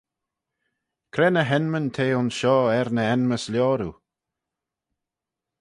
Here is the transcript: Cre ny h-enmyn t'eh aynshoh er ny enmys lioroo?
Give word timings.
Cre 1.13 1.27
ny 1.31 1.43
h-enmyn 1.49 1.87
t'eh 1.95 2.15
aynshoh 2.17 2.67
er 2.77 2.87
ny 2.95 3.03
enmys 3.13 3.45
lioroo? 3.51 3.95